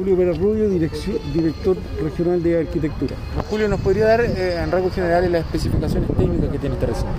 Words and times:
Julio 0.00 0.16
Pérez 0.16 0.38
Rubio, 0.38 0.70
director 0.70 1.76
regional 2.02 2.42
de 2.42 2.60
arquitectura. 2.60 3.14
Julio, 3.50 3.68
¿nos 3.68 3.80
podría 3.80 4.06
dar 4.06 4.22
eh, 4.22 4.56
en 4.56 4.70
rasgos 4.70 4.94
generales 4.94 5.30
las 5.30 5.44
especificaciones 5.44 6.08
técnicas 6.16 6.48
que 6.48 6.58
tiene 6.58 6.74
este 6.76 6.86
recinto? 6.86 7.12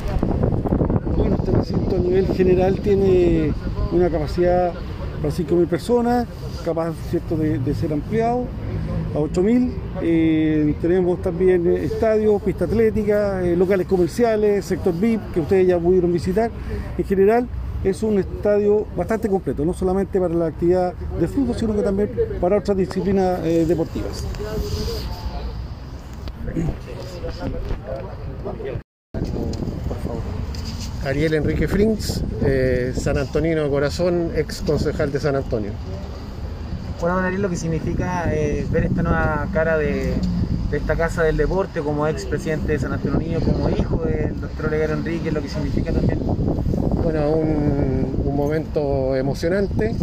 Bueno, 1.15 1.35
este 1.35 1.51
recinto 1.51 1.95
a 1.95 1.99
nivel 1.99 2.25
general 2.29 2.79
tiene 2.79 3.53
una 3.91 4.09
capacidad 4.09 4.73
para 5.21 5.31
5.000 5.31 5.67
personas, 5.67 6.27
capaz 6.65 6.95
¿cierto? 7.11 7.37
De, 7.37 7.75
ser 7.75 7.93
ampliado 7.93 8.45
a 9.13 9.19
8.000. 9.19 9.71
Eh, 10.01 10.75
tenemos 10.81 11.21
también 11.21 11.67
estadios, 11.67 12.41
pista 12.41 12.65
atlética, 12.65 13.43
eh, 13.43 13.55
locales 13.55 13.85
comerciales, 13.85 14.65
sector 14.65 14.99
VIP, 14.99 15.21
que 15.35 15.39
ustedes 15.41 15.67
ya 15.67 15.77
pudieron 15.77 16.11
visitar. 16.11 16.49
En 16.97 17.05
general, 17.05 17.47
es 17.83 18.03
un 18.03 18.19
estadio 18.19 18.85
bastante 18.95 19.27
completo, 19.27 19.65
no 19.65 19.73
solamente 19.73 20.19
para 20.19 20.33
la 20.33 20.47
actividad 20.47 20.93
de 20.93 21.27
fútbol, 21.27 21.55
sino 21.55 21.75
que 21.75 21.81
también 21.81 22.11
para 22.39 22.57
otras 22.57 22.77
disciplinas 22.77 23.39
eh, 23.43 23.65
deportivas. 23.65 24.23
Ariel 31.05 31.33
Enrique 31.33 31.67
Frings, 31.67 32.23
eh, 32.43 32.93
San 32.95 33.17
Antonino 33.17 33.63
de 33.63 33.69
Corazón, 33.69 34.31
ex 34.35 34.61
concejal 34.61 35.11
de 35.11 35.19
San 35.19 35.35
Antonio. 35.35 35.71
Bueno, 36.99 37.17
Ariel, 37.17 37.41
lo 37.41 37.49
que 37.49 37.55
significa 37.55 38.31
eh, 38.31 38.67
ver 38.69 38.85
esta 38.85 39.01
nueva 39.01 39.47
cara 39.51 39.77
de, 39.77 40.13
esta 40.71 40.95
casa 40.95 41.23
del 41.23 41.37
deporte 41.37 41.81
como 41.81 42.05
ex 42.07 42.25
presidente 42.25 42.73
de 42.73 42.79
San 42.79 42.93
Antonio, 42.93 43.39
como 43.41 43.69
hijo 43.71 44.03
del 44.05 44.39
doctor 44.39 44.67
Oleguero 44.67 44.93
Enrique, 44.93 45.31
lo 45.31 45.41
que 45.41 45.49
significa 45.49 45.91
también 45.91 46.19
bueno, 47.03 47.29
un, 47.31 48.35
momento 48.35 49.15
emocionante. 49.15 49.93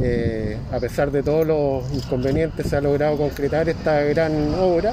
Eh, 0.00 0.56
a 0.70 0.78
pesar 0.78 1.10
de 1.10 1.22
todos 1.22 1.46
los 1.46 1.92
inconvenientes, 1.92 2.66
se 2.66 2.76
ha 2.76 2.80
logrado 2.80 3.16
concretar 3.16 3.68
esta 3.68 4.00
gran 4.02 4.54
obra 4.54 4.92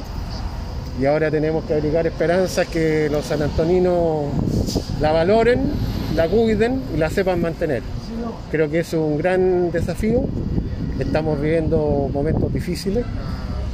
y 1.00 1.06
ahora 1.06 1.30
tenemos 1.30 1.64
que 1.66 1.74
abrigar 1.74 2.08
esperanzas 2.08 2.68
que 2.68 3.10
los 3.12 3.26
sanantoninos 3.26 4.26
la 5.00 5.12
valoren, 5.12 5.62
la 6.16 6.28
cuiden 6.28 6.82
y 6.96 6.98
la 6.98 7.10
sepan 7.10 7.42
mantener. 7.42 7.84
Creo 8.52 8.70
que 8.70 8.80
es 8.80 8.94
un 8.94 9.18
gran 9.18 9.72
desafío. 9.72 10.24
Estamos 10.98 11.40
viviendo 11.40 12.10
momentos 12.12 12.54
difíciles 12.54 13.06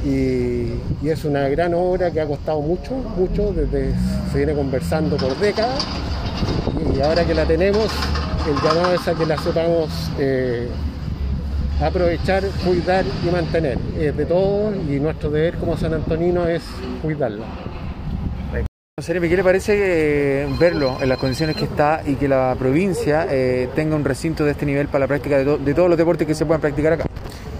y, 0.04 0.74
y 1.02 1.08
es 1.08 1.24
una 1.24 1.48
gran 1.48 1.72
obra 1.74 2.10
que 2.10 2.20
ha 2.20 2.26
costado 2.26 2.60
mucho, 2.60 2.94
mucho, 3.16 3.52
desde 3.52 3.92
se 4.32 4.38
viene 4.38 4.54
conversando 4.54 5.16
por 5.16 5.38
décadas 5.38 5.84
y 6.98 7.00
ahora 7.00 7.24
que 7.24 7.34
la 7.34 7.44
tenemos, 7.44 7.86
el 8.48 8.56
llamado 8.56 8.92
es 8.92 9.06
a 9.06 9.14
que 9.14 9.24
la 9.24 9.36
sepamos 9.38 9.88
eh, 10.18 10.68
aprovechar, 11.80 12.42
cuidar 12.64 13.04
y 13.24 13.30
mantener. 13.30 13.78
Es 13.96 14.16
de 14.16 14.26
todos 14.26 14.74
y 14.74 14.98
nuestro 14.98 15.30
deber 15.30 15.58
como 15.58 15.76
San 15.76 15.94
Antonino 15.94 16.48
es 16.48 16.62
cuidarla. 17.00 17.44
¿qué 18.96 19.36
le 19.36 19.44
parece 19.44 20.42
eh, 20.42 20.48
verlo 20.58 20.98
en 21.00 21.08
las 21.08 21.18
condiciones 21.18 21.54
que 21.54 21.64
está 21.66 22.02
y 22.04 22.16
que 22.16 22.26
la 22.26 22.56
provincia 22.58 23.28
eh, 23.30 23.68
tenga 23.76 23.94
un 23.94 24.04
recinto 24.04 24.44
de 24.44 24.50
este 24.50 24.66
nivel 24.66 24.88
para 24.88 25.00
la 25.00 25.06
práctica 25.06 25.38
de 25.38 25.74
todos 25.74 25.88
los 25.88 25.96
deportes 25.96 26.26
que 26.26 26.34
se 26.34 26.44
puedan 26.44 26.60
practicar 26.60 26.94
acá? 26.94 27.07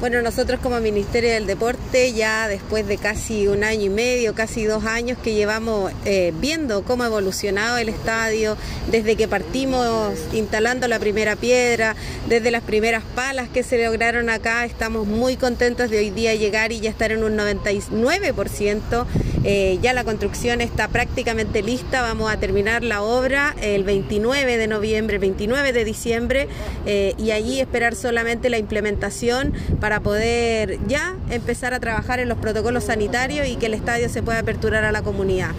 Bueno, 0.01 0.23
nosotros 0.23 0.61
como 0.63 0.79
Ministerio 0.79 1.33
del 1.33 1.49
Deporte 1.49 2.13
ya 2.13 2.47
después 2.47 2.87
de 2.87 2.99
casi 2.99 3.49
un 3.49 3.65
año 3.65 3.87
y 3.87 3.89
medio, 3.89 4.33
casi 4.33 4.65
dos 4.65 4.85
años 4.85 5.19
que 5.19 5.35
llevamos 5.35 5.91
eh, 6.05 6.33
viendo 6.41 6.85
cómo 6.85 7.03
ha 7.03 7.07
evolucionado 7.07 7.79
el 7.79 7.89
estadio, 7.89 8.57
desde 8.93 9.17
que 9.17 9.27
partimos 9.27 10.17
instalando 10.33 10.87
la 10.87 11.01
primera 11.01 11.35
piedra, 11.35 11.97
desde 12.29 12.53
las 12.53 12.63
primeras 12.63 13.03
palas 13.17 13.49
que 13.49 13.65
se 13.65 13.85
lograron 13.85 14.31
acá, 14.31 14.65
estamos 14.65 15.05
muy 15.09 15.37
contentos 15.37 15.91
de 15.91 15.99
hoy 15.99 16.11
día 16.11 16.33
llegar 16.37 16.71
y 16.71 16.79
ya 16.79 16.91
estar 16.91 17.11
en 17.11 17.25
un 17.25 17.37
99%. 17.37 19.05
Eh, 19.45 19.79
ya 19.83 19.93
la 19.93 20.05
construcción 20.05 20.61
está 20.61 20.89
prácticamente 20.89 21.63
lista, 21.63 22.03
vamos 22.03 22.31
a 22.31 22.39
terminar 22.39 22.83
la 22.83 23.03
obra 23.03 23.55
el 23.61 23.85
29 23.85 24.57
de 24.57 24.67
noviembre, 24.67 25.19
29 25.19 25.73
de 25.73 25.85
diciembre 25.85 26.49
eh, 26.87 27.15
y 27.19 27.31
allí 27.31 27.61
esperar 27.61 27.95
solamente 27.95 28.51
la 28.51 28.59
implementación 28.59 29.53
para 29.81 30.01
poder 30.01 30.79
ya 30.87 31.17
empezar 31.31 31.75
a 31.75 31.81
trabajar 31.81 32.21
en 32.21 32.29
los 32.29 32.39
protocolos 32.39 32.85
sanitarios 32.85 33.47
y 33.49 33.57
que 33.57 33.67
el 33.67 33.75
estadio 33.75 34.09
se 34.09 34.23
pueda 34.23 34.41
aperturar 34.41 34.85
a 34.85 34.93
la 34.93 35.03
comunidad. 35.03 35.51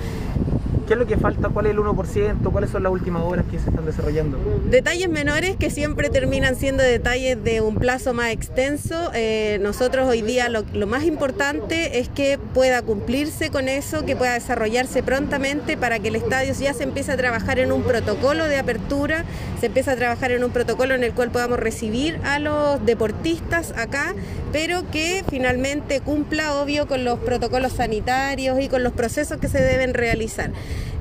¿Qué 0.90 0.94
es 0.94 1.00
lo 1.00 1.06
que 1.06 1.18
falta? 1.18 1.50
¿Cuál 1.50 1.68
es 1.68 1.74
el 1.74 1.78
1%? 1.78 2.52
¿Cuáles 2.52 2.72
son 2.72 2.82
las 2.82 2.92
últimas 2.92 3.22
obras 3.22 3.46
que 3.46 3.60
se 3.60 3.70
están 3.70 3.86
desarrollando? 3.86 4.40
Detalles 4.72 5.08
menores 5.08 5.56
que 5.56 5.70
siempre 5.70 6.10
terminan 6.10 6.56
siendo 6.56 6.82
detalles 6.82 7.44
de 7.44 7.62
un 7.62 7.76
plazo 7.76 8.16
más 8.16 8.32
extenso. 8.32 9.12
Eh, 9.14 9.60
nosotros 9.62 10.10
hoy 10.10 10.24
día 10.24 10.50
lo, 10.50 10.88
más 10.88 11.04
importante 11.04 12.00
es 12.00 12.10
que 12.10 12.40
pueda 12.56 12.82
cumplirse 12.82 13.52
con 13.52 13.70
eso, 13.70 14.04
que 14.04 14.16
pueda 14.16 14.34
desarrollarse 14.34 15.04
prontamente 15.04 15.78
para 15.78 16.00
que 16.00 16.08
el 16.08 16.16
estadio 16.16 16.56
ya 16.60 16.74
se 16.74 16.86
empiece 16.86 17.12
a 17.12 17.18
trabajar 17.18 17.60
en 17.60 17.72
un 17.72 17.84
protocolo 17.84 18.46
de 18.46 18.58
apertura, 18.58 19.26
se 19.60 19.68
empiece 19.68 19.92
a 19.92 19.96
trabajar 19.96 20.32
en 20.32 20.44
un 20.44 20.50
protocolo 20.50 20.96
en 20.96 21.04
el 21.04 21.14
cual 21.14 21.30
podamos 21.30 21.60
recibir 21.60 22.20
a 22.24 22.40
los 22.40 22.84
deportistas 22.84 23.76
acá, 23.78 24.16
pero 24.52 24.90
que 24.90 25.24
finalmente 25.30 26.02
cumpla, 26.02 26.56
obvio, 26.56 26.88
con 26.88 27.06
los 27.06 27.20
protocolos 27.20 27.74
sanitarios 27.74 28.60
y 28.60 28.70
con 28.70 28.82
los 28.82 28.94
procesos 28.94 29.38
que 29.38 29.50
se 29.50 29.62
deben 29.62 29.94
realizar. 29.94 30.50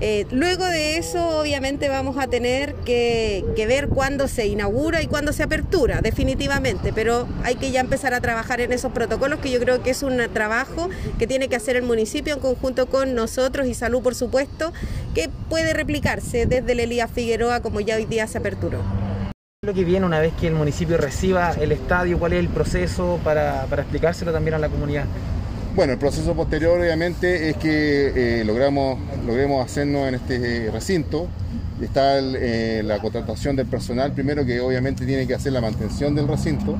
Eh, 0.00 0.26
luego 0.30 0.64
de 0.64 0.96
eso, 0.96 1.40
obviamente, 1.40 1.88
vamos 1.88 2.18
a 2.18 2.28
tener 2.28 2.74
que, 2.84 3.44
ver 3.68 3.88
cuándo 3.88 4.28
se 4.28 4.46
inaugura 4.46 5.02
y 5.02 5.06
cuándo 5.06 5.32
se 5.32 5.42
apertura, 5.42 6.00
definitivamente, 6.00 6.92
pero 6.94 7.26
hay 7.42 7.56
que 7.56 7.70
ya 7.70 7.80
empezar 7.80 8.14
a 8.14 8.20
trabajar 8.20 8.60
en 8.60 8.72
esos 8.72 8.92
protocolos, 8.92 9.40
que 9.40 9.50
yo 9.50 9.60
creo 9.60 9.82
que 9.82 9.90
es 9.90 10.02
un 10.02 10.18
trabajo 10.32 10.88
que 11.18 11.26
tiene 11.26 11.48
que 11.48 11.56
hacer 11.56 11.76
el 11.76 11.82
municipio 11.82 12.32
en 12.34 12.40
conjunto 12.40 12.86
con 12.86 13.14
nosotros 13.14 13.66
y 13.66 13.74
salud, 13.74 14.02
por 14.02 14.14
supuesto, 14.14 14.72
que 15.14 15.28
puede 15.50 15.74
replicarse 15.74 16.46
desde 16.46 16.72
el 16.72 16.80
Elías 16.80 17.10
Figueroa, 17.10 17.60
como 17.60 17.80
ya 17.80 17.96
hoy 17.96 18.06
día 18.06 18.26
se 18.26 18.38
aperturó. 18.38 18.80
lo 19.62 19.74
que 19.74 19.84
viene 19.84 20.06
una 20.06 20.20
vez 20.20 20.32
que 20.40 20.46
el 20.46 20.54
municipio 20.54 20.96
reciba 20.96 21.52
el 21.60 21.72
estadio? 21.72 22.18
¿Cuál 22.18 22.32
es 22.32 22.38
el 22.38 22.48
proceso 22.48 23.18
para 23.22 23.64
explicárselo 23.64 24.32
también 24.32 24.54
a 24.54 24.58
la 24.58 24.68
comunidad? 24.68 25.04
Bueno, 25.78 25.92
el 25.92 26.00
proceso 26.00 26.34
posterior 26.34 26.80
obviamente 26.80 27.50
es 27.50 27.56
que 27.56 28.40
eh, 28.40 28.44
logramos, 28.44 28.98
logremos 29.24 29.64
hacernos 29.64 30.08
en 30.08 30.16
este 30.16 30.70
recinto. 30.72 31.28
Está 31.80 32.18
eh, 32.18 32.82
la 32.84 32.98
contratación 32.98 33.54
del 33.54 33.68
personal 33.68 34.10
primero 34.10 34.44
que 34.44 34.58
obviamente 34.60 35.06
tiene 35.06 35.24
que 35.28 35.36
hacer 35.36 35.52
la 35.52 35.60
mantención 35.60 36.16
del 36.16 36.26
recinto. 36.26 36.74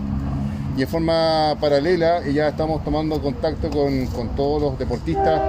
Y 0.77 0.83
en 0.83 0.89
forma 0.89 1.57
paralela 1.61 2.27
ya 2.27 2.49
estamos 2.49 2.83
tomando 2.83 3.23
contacto 3.23 3.71
con, 3.71 4.35
todos 4.35 4.61
los 4.61 4.79
deportistas 4.81 5.43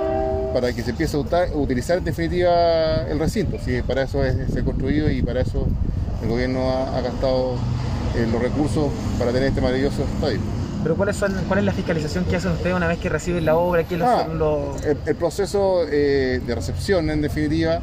para 0.54 0.72
que 0.72 0.84
se 0.84 0.92
empiece 0.92 1.18
a 1.18 1.58
utilizar 1.58 1.98
en 1.98 2.04
definitiva 2.04 3.08
el 3.10 3.18
recinto. 3.18 3.58
Sí, 3.66 3.82
para 3.82 4.04
eso 4.04 4.24
es, 4.24 4.54
se 4.54 4.64
construido 4.64 5.10
y 5.10 5.24
para 5.24 5.42
eso 5.42 5.66
el 6.22 6.30
gobierno 6.30 6.70
ha, 6.70 7.02
gastado 7.02 7.56
eh, 8.16 8.28
los 8.32 8.44
recursos 8.44 8.92
para 9.18 9.32
tener 9.32 9.48
este 9.48 9.60
maravilloso 9.60 10.04
estadio. 10.04 10.59
Pero 10.82 10.96
¿cuál 10.96 11.10
es 11.10 11.66
la 11.66 11.74
fiscalización 11.74 12.24
que 12.26 12.38
hacen 12.38 12.52
ustedes 12.52 12.76
una 12.76 12.88
vez 12.88 13.00
que 13.00 13.10
reciben 13.10 13.44
la 13.44 13.58
obra? 13.58 13.86
Ah, 14.02 14.28
el, 15.06 15.16
proceso 15.16 15.84
eh, 15.92 16.42
de 16.46 16.56
recepción, 16.56 17.10
en 17.10 17.22
definitiva, 17.22 17.82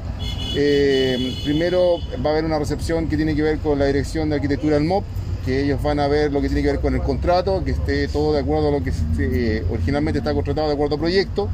eh, 0.54 1.36
primero 1.44 1.98
va 2.24 2.30
a 2.30 2.32
haber 2.32 2.46
una 2.46 2.58
recepción 2.58 3.08
que 3.08 3.16
tiene 3.16 3.34
que 3.36 3.42
ver 3.42 3.58
con 3.58 3.78
la 3.78 3.84
dirección 3.84 4.30
de 4.30 4.36
arquitectura 4.36 4.76
del 4.76 4.84
MOP, 4.84 5.04
que 5.44 5.64
ellos 5.64 5.82
van 5.82 6.00
a 6.00 6.08
ver 6.08 6.32
lo 6.32 6.40
que 6.40 6.48
tiene 6.48 6.62
que 6.62 6.68
ver 6.68 6.80
con 6.80 6.94
el 6.94 7.02
contrato, 7.02 7.62
que 7.62 7.72
esté 7.72 8.08
todo 8.08 8.32
de 8.32 8.40
acuerdo 8.40 8.68
a 8.68 8.70
lo 8.70 8.82
que 8.82 8.92
eh, 9.18 9.64
originalmente 9.70 10.20
está 10.20 10.32
contratado 10.32 10.68
de 10.68 10.74
acuerdo 10.74 10.94
al 10.94 11.00
proyecto. 11.00 11.50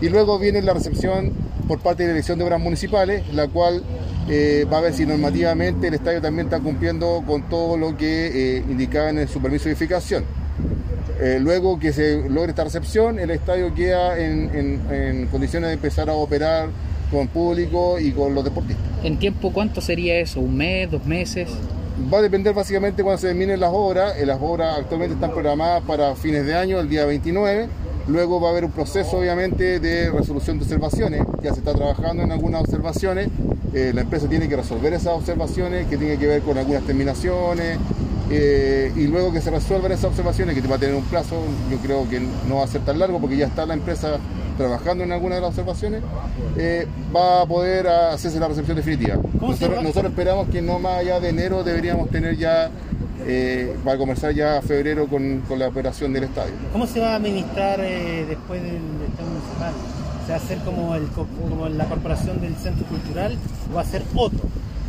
Y 0.00 0.08
luego 0.08 0.38
viene 0.38 0.62
la 0.62 0.74
recepción 0.74 1.32
por 1.66 1.80
parte 1.80 2.04
de 2.04 2.10
la 2.10 2.12
Dirección 2.14 2.38
de 2.38 2.44
Obras 2.44 2.60
Municipales, 2.60 3.26
la 3.34 3.48
cual 3.48 3.82
va 4.28 4.78
a 4.78 4.80
ver 4.80 4.92
si 4.92 5.06
normativamente 5.06 5.88
el 5.88 5.94
estadio 5.94 6.20
también 6.20 6.48
está 6.48 6.60
cumpliendo 6.60 7.22
con 7.26 7.48
todo 7.48 7.76
lo 7.76 7.96
que 7.96 8.62
indicaba 8.68 9.08
en 9.08 9.26
su 9.26 9.40
permiso 9.40 9.64
de 9.64 9.70
edificación. 9.70 10.24
Eh, 11.18 11.38
luego 11.40 11.78
que 11.78 11.92
se 11.92 12.28
logre 12.28 12.50
esta 12.50 12.64
recepción, 12.64 13.18
el 13.18 13.30
estadio 13.30 13.74
queda 13.74 14.18
en, 14.18 15.28
condiciones 15.30 15.68
de 15.68 15.74
empezar 15.74 16.10
a 16.10 16.12
operar 16.12 16.68
con 17.10 17.28
público 17.28 17.98
y 17.98 18.12
con 18.12 18.34
los 18.34 18.44
deportistas. 18.44 18.84
¿En 19.02 19.18
tiempo 19.18 19.52
cuánto 19.52 19.80
sería 19.80 20.18
eso? 20.18 20.40
¿Un 20.40 20.56
mes, 20.56 20.90
dos 20.90 21.06
meses? 21.06 21.48
Va 22.12 22.18
a 22.18 22.22
depender 22.22 22.52
básicamente 22.52 23.02
cuando 23.02 23.18
se 23.18 23.28
terminen 23.28 23.58
las 23.60 23.70
obras. 23.72 24.18
Eh, 24.18 24.26
las 24.26 24.38
obras 24.40 24.78
actualmente 24.78 25.14
están 25.14 25.30
programadas 25.30 25.82
para 25.84 26.14
fines 26.14 26.44
de 26.44 26.54
año, 26.54 26.80
el 26.80 26.88
día 26.88 27.06
29. 27.06 27.68
Luego 28.08 28.40
va 28.40 28.48
a 28.48 28.50
haber 28.52 28.64
un 28.64 28.70
proceso, 28.70 29.18
obviamente, 29.18 29.80
de 29.80 30.10
resolución 30.10 30.58
de 30.58 30.64
observaciones. 30.64 31.22
Ya 31.42 31.52
se 31.52 31.60
está 31.60 31.72
trabajando 31.72 32.22
en 32.22 32.30
algunas 32.30 32.60
observaciones. 32.60 33.28
Eh, 33.74 33.92
la 33.94 34.02
empresa 34.02 34.28
tiene 34.28 34.48
que 34.48 34.56
resolver 34.56 34.92
esas 34.92 35.14
observaciones 35.14 35.86
que 35.86 35.96
tienen 35.96 36.18
que 36.18 36.26
ver 36.26 36.42
con 36.42 36.56
algunas 36.56 36.84
terminaciones, 36.84 37.78
eh, 38.30 38.92
y 38.96 39.06
luego 39.06 39.32
que 39.32 39.40
se 39.40 39.50
resuelvan 39.50 39.92
esas 39.92 40.06
observaciones, 40.06 40.60
que 40.60 40.66
va 40.66 40.76
a 40.76 40.78
tener 40.78 40.94
un 40.94 41.04
plazo, 41.04 41.42
yo 41.70 41.78
creo 41.78 42.08
que 42.08 42.20
no 42.48 42.56
va 42.56 42.64
a 42.64 42.68
ser 42.68 42.82
tan 42.82 42.98
largo 42.98 43.20
porque 43.20 43.36
ya 43.36 43.46
está 43.46 43.66
la 43.66 43.74
empresa 43.74 44.18
trabajando 44.56 45.04
en 45.04 45.12
alguna 45.12 45.36
de 45.36 45.42
las 45.42 45.50
observaciones, 45.50 46.02
eh, 46.56 46.86
va 47.14 47.42
a 47.42 47.46
poder 47.46 47.86
hacerse 47.86 48.40
la 48.40 48.48
recepción 48.48 48.76
definitiva. 48.76 49.16
Nosotros, 49.40 49.82
nosotros, 49.82 50.10
esperamos 50.12 50.48
que 50.48 50.62
no 50.62 50.78
más 50.78 50.98
allá 50.98 51.20
de 51.20 51.28
enero 51.28 51.62
deberíamos 51.62 52.10
tener 52.10 52.36
ya 52.36 52.70
eh, 53.26 53.76
va 53.86 53.92
a 53.92 53.98
comenzar 53.98 54.32
ya 54.34 54.58
a 54.58 54.62
febrero 54.62 55.06
con, 55.08 55.40
con, 55.48 55.58
la 55.58 55.68
operación 55.68 56.12
del 56.12 56.24
estadio. 56.24 56.52
¿Cómo 56.72 56.86
se 56.86 57.00
va 57.00 57.12
a 57.12 57.14
administrar 57.16 57.80
eh, 57.80 58.24
después 58.28 58.62
del 58.62 58.76
estadio 58.76 59.30
municipal? 59.30 59.72
¿Se 60.24 60.32
va 60.32 60.38
a 60.38 60.40
hacer 60.40 60.58
como, 60.58 60.94
el, 60.94 61.06
como 61.08 61.68
la 61.68 61.84
corporación 61.86 62.40
del 62.40 62.54
centro 62.56 62.86
cultural 62.86 63.36
o 63.70 63.74
va 63.74 63.82
a 63.82 63.84
ser 63.84 64.02
otro? 64.14 64.40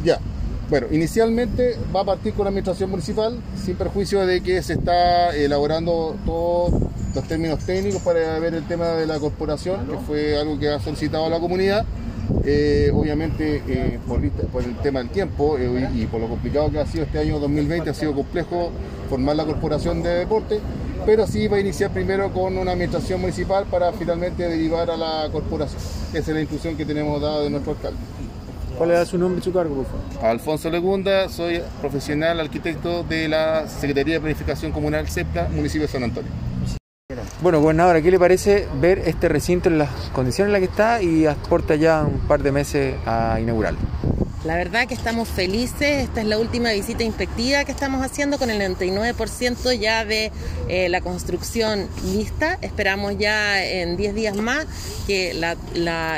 Ya, 0.03 0.19
bueno, 0.69 0.87
inicialmente 0.91 1.77
va 1.95 2.01
a 2.01 2.05
partir 2.05 2.33
con 2.33 2.43
la 2.43 2.49
administración 2.49 2.89
municipal, 2.89 3.39
sin 3.63 3.75
perjuicio 3.75 4.25
de 4.25 4.41
que 4.41 4.61
se 4.61 4.73
está 4.73 5.35
elaborando 5.35 6.15
todos 6.25 6.73
los 7.15 7.23
términos 7.25 7.59
técnicos 7.59 8.01
para 8.01 8.37
ver 8.39 8.53
el 8.53 8.67
tema 8.67 8.87
de 8.89 9.05
la 9.05 9.17
corporación, 9.17 9.87
que 9.87 9.97
fue 9.97 10.37
algo 10.37 10.59
que 10.59 10.69
ha 10.69 10.79
solicitado 10.79 11.29
la 11.29 11.39
comunidad. 11.39 11.85
Eh, 12.43 12.91
obviamente, 12.93 13.63
eh, 13.67 13.99
por, 14.05 14.21
el 14.21 14.75
tema 14.83 14.99
del 14.99 15.09
tiempo 15.09 15.57
eh, 15.57 15.89
y, 15.95 16.05
por 16.07 16.19
lo 16.19 16.27
complicado 16.27 16.69
que 16.69 16.79
ha 16.79 16.85
sido 16.85 17.05
este 17.05 17.19
año 17.19 17.39
2020, 17.39 17.89
ha 17.89 17.93
sido 17.93 18.13
complejo 18.13 18.71
formar 19.09 19.37
la 19.37 19.45
corporación 19.45 20.03
de 20.03 20.09
deporte, 20.09 20.59
pero 21.05 21.25
sí 21.25 21.47
va 21.47 21.57
a 21.57 21.59
iniciar 21.61 21.91
primero 21.91 22.33
con 22.33 22.57
una 22.57 22.73
administración 22.73 23.21
municipal 23.21 23.65
para 23.71 23.93
finalmente 23.93 24.43
derivar 24.43 24.89
a 24.91 24.97
la 24.97 25.29
corporación. 25.31 25.79
Esa 26.09 26.19
es 26.19 26.27
la 26.27 26.41
instrucción 26.41 26.75
que 26.75 26.85
tenemos 26.85 27.21
dada 27.21 27.41
de 27.41 27.49
nuestro 27.49 27.71
alcalde. 27.71 27.99
¿Cuál 28.77 28.91
es 28.91 29.07
su 29.07 29.17
nombre 29.17 29.39
y 29.39 29.43
su 29.43 29.51
cargo, 29.51 29.75
por 29.75 29.85
favor? 29.85 30.29
Alfonso 30.29 30.69
Legunda, 30.69 31.29
soy 31.29 31.61
profesional 31.81 32.39
arquitecto 32.39 33.03
de 33.03 33.27
la 33.27 33.67
Secretaría 33.67 34.15
de 34.15 34.19
Planificación 34.19 34.71
Comunal 34.71 35.07
CEPLA, 35.07 35.49
municipio 35.49 35.87
de 35.87 35.91
San 35.91 36.03
Antonio. 36.03 36.29
Bueno, 37.41 37.59
gobernadora, 37.59 38.01
¿qué 38.01 38.11
le 38.11 38.19
parece 38.19 38.67
ver 38.79 38.99
este 38.99 39.29
recinto 39.29 39.67
en 39.69 39.79
las 39.79 39.89
condiciones 40.13 40.49
en 40.49 40.53
las 40.53 40.59
que 40.59 40.71
está 40.71 41.01
y 41.01 41.25
aporta 41.25 41.75
ya 41.75 42.03
un 42.03 42.19
par 42.27 42.43
de 42.43 42.51
meses 42.51 42.95
a 43.07 43.39
inaugurarlo? 43.39 43.79
La 44.45 44.55
verdad 44.55 44.87
que 44.87 44.93
estamos 44.93 45.27
felices, 45.27 46.03
esta 46.03 46.21
es 46.21 46.27
la 46.27 46.37
última 46.37 46.71
visita 46.71 47.03
inspectiva 47.03 47.65
que 47.65 47.71
estamos 47.71 48.05
haciendo 48.05 48.37
con 48.37 48.51
el 48.51 48.61
99% 48.61 49.73
ya 49.79 50.05
de 50.05 50.31
eh, 50.69 50.89
la 50.89 51.01
construcción 51.01 51.87
lista. 52.05 52.59
Esperamos 52.61 53.17
ya 53.17 53.63
en 53.65 53.97
10 53.97 54.13
días 54.13 54.35
más 54.35 54.65
que 55.07 55.31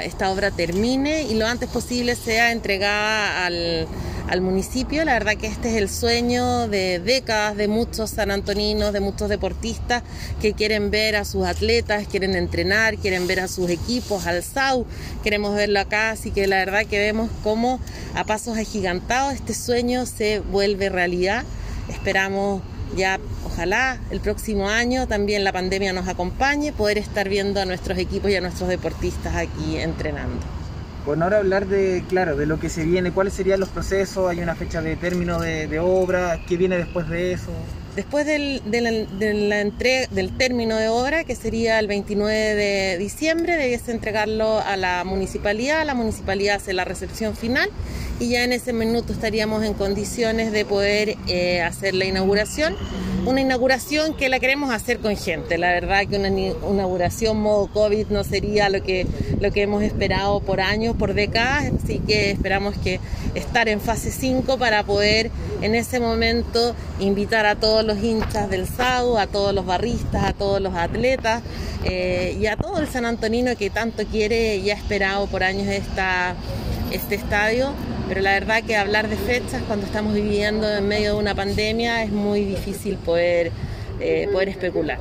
esta 0.03 0.31
obra 0.31 0.51
termine 0.51 1.23
y 1.23 1.35
lo 1.35 1.47
antes 1.47 1.69
posible 1.69 2.15
sea 2.15 2.51
entregada 2.51 3.45
al, 3.45 3.87
al 4.29 4.41
municipio. 4.41 5.03
La 5.03 5.13
verdad 5.13 5.35
que 5.35 5.47
este 5.47 5.69
es 5.69 5.75
el 5.75 5.89
sueño 5.89 6.67
de 6.67 6.99
décadas 6.99 7.57
de 7.57 7.67
muchos 7.67 8.11
sanantoninos, 8.11 8.93
de 8.93 8.99
muchos 8.99 9.27
deportistas 9.27 10.03
que 10.41 10.53
quieren 10.53 10.91
ver 10.91 11.15
a 11.15 11.25
sus 11.25 11.45
atletas, 11.45 12.07
quieren 12.07 12.35
entrenar, 12.35 12.97
quieren 12.97 13.27
ver 13.27 13.39
a 13.39 13.47
sus 13.47 13.69
equipos, 13.69 14.27
al 14.27 14.43
SAU, 14.43 14.85
queremos 15.23 15.55
verlo 15.55 15.79
acá, 15.79 16.11
así 16.11 16.31
que 16.31 16.47
la 16.47 16.57
verdad 16.57 16.85
que 16.85 16.99
vemos 16.99 17.29
cómo 17.43 17.79
a 18.15 18.23
pasos 18.23 18.57
agigantados 18.57 19.33
este 19.33 19.53
sueño 19.53 20.05
se 20.05 20.39
vuelve 20.39 20.89
realidad. 20.89 21.43
Esperamos 21.89 22.61
ya 22.95 23.19
ojalá 23.45 23.99
el 24.09 24.19
próximo 24.19 24.67
año 24.67 25.07
también 25.07 25.43
la 25.43 25.51
pandemia 25.51 25.93
nos 25.93 26.07
acompañe, 26.07 26.71
poder 26.71 26.97
estar 26.97 27.29
viendo 27.29 27.59
a 27.61 27.65
nuestros 27.65 27.97
equipos 27.97 28.31
y 28.31 28.35
a 28.35 28.41
nuestros 28.41 28.69
deportistas 28.69 29.35
aquí 29.35 29.77
entrenando. 29.77 30.45
Bueno, 31.09 31.23
ahora 31.23 31.37
hablar 31.39 31.65
de, 31.65 32.03
claro, 32.07 32.35
de 32.35 32.45
lo 32.45 32.59
que 32.59 32.69
se 32.69 32.85
viene, 32.85 33.11
cuáles 33.11 33.33
serían 33.33 33.59
los 33.59 33.69
procesos, 33.69 34.29
hay 34.29 34.41
una 34.41 34.53
fecha 34.53 34.79
de 34.79 34.95
término 34.95 35.39
de, 35.39 35.65
de 35.65 35.79
obra, 35.79 36.39
qué 36.47 36.55
viene 36.55 36.77
después 36.77 37.09
de 37.09 37.33
eso. 37.33 37.51
Después 37.95 38.25
del, 38.25 38.61
de 38.65 38.81
la, 38.81 38.91
de 38.91 39.33
la 39.33 39.63
del 40.11 40.37
término 40.37 40.77
de 40.77 40.89
obra, 40.89 41.23
que 41.23 41.35
sería 41.35 41.79
el 41.79 41.87
29 41.87 42.55
de 42.55 42.97
diciembre, 42.97 43.57
debiese 43.57 43.91
entregarlo 43.91 44.59
a 44.59 44.77
la 44.77 45.03
municipalidad, 45.03 45.85
la 45.85 45.95
municipalidad 45.95 46.57
hace 46.57 46.73
la 46.73 46.85
recepción 46.85 47.35
final 47.35 47.69
y 48.19 48.29
ya 48.29 48.43
en 48.43 48.51
ese 48.51 48.73
minuto 48.73 49.13
estaríamos 49.13 49.63
en 49.63 49.73
condiciones 49.73 50.51
de 50.51 50.65
poder 50.65 51.15
eh, 51.27 51.61
hacer 51.61 51.93
la 51.93 52.05
inauguración. 52.05 52.75
Una 53.25 53.41
inauguración 53.41 54.15
que 54.15 54.29
la 54.29 54.39
queremos 54.39 54.73
hacer 54.73 54.99
con 54.99 55.15
gente. 55.15 55.57
La 55.57 55.71
verdad 55.71 56.05
que 56.07 56.17
una 56.17 56.29
inauguración 56.29 57.39
modo 57.39 57.67
COVID 57.67 58.07
no 58.07 58.23
sería 58.23 58.69
lo 58.69 58.83
que, 58.83 59.07
lo 59.39 59.51
que 59.51 59.61
hemos 59.61 59.83
esperado 59.83 60.39
por 60.41 60.61
años, 60.61 60.95
por 60.95 61.13
décadas, 61.13 61.71
así 61.83 61.99
que 61.99 62.31
esperamos 62.31 62.75
que 62.77 62.99
estar 63.35 63.69
en 63.69 63.79
fase 63.79 64.11
5 64.11 64.57
para 64.57 64.83
poder 64.83 65.31
en 65.61 65.75
ese 65.75 65.99
momento 65.99 66.75
invitar 66.99 67.45
a 67.45 67.55
todos 67.55 67.83
los 67.83 67.97
hinchas 68.01 68.49
del 68.49 68.67
SAU, 68.67 69.17
a 69.17 69.27
todos 69.27 69.53
los 69.53 69.65
barristas, 69.65 70.23
a 70.23 70.33
todos 70.33 70.61
los 70.61 70.75
atletas 70.75 71.41
eh, 71.83 72.37
y 72.39 72.47
a 72.47 72.55
todo 72.55 72.79
el 72.79 72.87
San 72.87 73.05
Antonino 73.05 73.55
que 73.57 73.69
tanto 73.69 74.05
quiere 74.05 74.57
y 74.57 74.71
ha 74.71 74.75
esperado 74.75 75.27
por 75.27 75.43
años 75.43 75.67
este 75.67 77.15
estadio 77.15 77.73
pero 78.09 78.21
la 78.21 78.31
verdad 78.31 78.63
que 78.63 78.75
hablar 78.75 79.07
de 79.07 79.15
fechas 79.15 79.61
cuando 79.67 79.85
estamos 79.85 80.15
viviendo 80.15 80.67
en 80.67 80.87
medio 80.87 81.13
de 81.13 81.19
una 81.19 81.35
pandemia 81.35 82.03
es 82.03 82.11
muy 82.11 82.43
difícil 82.43 82.95
poder, 82.97 83.51
eh, 83.99 84.27
poder 84.31 84.49
especular. 84.49 84.97